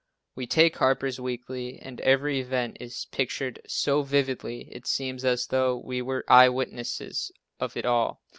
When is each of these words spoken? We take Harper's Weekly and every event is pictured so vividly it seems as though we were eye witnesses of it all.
We 0.33 0.47
take 0.47 0.77
Harper's 0.77 1.19
Weekly 1.19 1.77
and 1.77 2.01
every 2.01 2.39
event 2.39 2.77
is 2.79 3.05
pictured 3.11 3.61
so 3.67 4.01
vividly 4.01 4.61
it 4.73 4.87
seems 4.87 5.23
as 5.23 5.45
though 5.45 5.77
we 5.77 6.01
were 6.01 6.25
eye 6.27 6.49
witnesses 6.49 7.31
of 7.59 7.77
it 7.77 7.85
all. 7.85 8.23